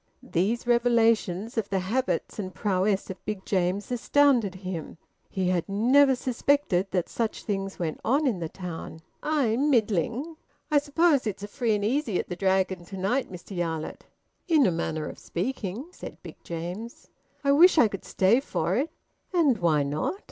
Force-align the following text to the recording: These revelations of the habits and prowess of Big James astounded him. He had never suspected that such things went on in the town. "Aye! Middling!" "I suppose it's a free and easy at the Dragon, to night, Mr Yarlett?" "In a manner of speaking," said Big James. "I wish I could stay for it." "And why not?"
These 0.23 0.65
revelations 0.65 1.59
of 1.59 1.69
the 1.69 1.77
habits 1.77 2.39
and 2.39 2.55
prowess 2.55 3.11
of 3.11 3.23
Big 3.23 3.45
James 3.45 3.91
astounded 3.91 4.55
him. 4.65 4.97
He 5.29 5.49
had 5.49 5.69
never 5.69 6.15
suspected 6.15 6.87
that 6.89 7.07
such 7.07 7.43
things 7.43 7.77
went 7.77 8.01
on 8.03 8.25
in 8.25 8.39
the 8.39 8.49
town. 8.49 9.01
"Aye! 9.21 9.57
Middling!" 9.57 10.37
"I 10.71 10.79
suppose 10.79 11.27
it's 11.27 11.43
a 11.43 11.47
free 11.47 11.75
and 11.75 11.85
easy 11.85 12.17
at 12.17 12.29
the 12.29 12.35
Dragon, 12.35 12.83
to 12.85 12.97
night, 12.97 13.31
Mr 13.31 13.55
Yarlett?" 13.55 14.05
"In 14.47 14.65
a 14.65 14.71
manner 14.71 15.07
of 15.07 15.19
speaking," 15.19 15.85
said 15.91 16.17
Big 16.23 16.37
James. 16.43 17.07
"I 17.43 17.51
wish 17.51 17.77
I 17.77 17.87
could 17.87 18.03
stay 18.03 18.39
for 18.39 18.75
it." 18.75 18.89
"And 19.35 19.59
why 19.59 19.83
not?" 19.83 20.15